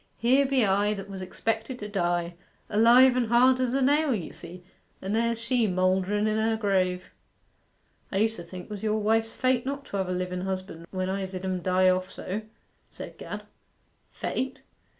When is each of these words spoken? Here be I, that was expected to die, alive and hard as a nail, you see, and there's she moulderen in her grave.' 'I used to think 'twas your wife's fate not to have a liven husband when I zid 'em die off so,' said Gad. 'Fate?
Here 0.17 0.47
be 0.47 0.65
I, 0.65 0.95
that 0.95 1.11
was 1.11 1.21
expected 1.21 1.77
to 1.77 1.87
die, 1.87 2.33
alive 2.71 3.15
and 3.15 3.27
hard 3.27 3.59
as 3.59 3.75
a 3.75 3.83
nail, 3.83 4.15
you 4.15 4.33
see, 4.33 4.63
and 4.99 5.15
there's 5.15 5.39
she 5.39 5.67
moulderen 5.67 6.25
in 6.25 6.39
her 6.39 6.57
grave.' 6.57 7.11
'I 8.11 8.17
used 8.17 8.35
to 8.37 8.43
think 8.43 8.65
'twas 8.69 8.81
your 8.81 8.97
wife's 8.97 9.33
fate 9.33 9.63
not 9.63 9.85
to 9.85 9.97
have 9.97 10.09
a 10.09 10.13
liven 10.13 10.41
husband 10.41 10.87
when 10.89 11.07
I 11.07 11.23
zid 11.25 11.45
'em 11.45 11.61
die 11.61 11.87
off 11.89 12.09
so,' 12.09 12.41
said 12.89 13.19
Gad. 13.19 13.43
'Fate? 14.09 14.61